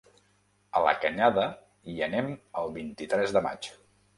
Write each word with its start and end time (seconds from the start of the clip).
A 0.77 0.81
la 0.85 0.93
Canyada 1.03 1.45
hi 1.93 1.99
anem 2.07 2.33
el 2.63 2.75
vint-i-tres 2.79 3.37
de 3.37 3.45
maig. 3.51 3.71